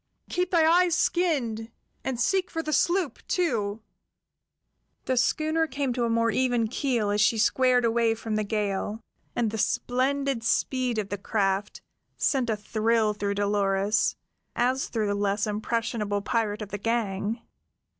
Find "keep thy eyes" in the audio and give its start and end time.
0.31-0.95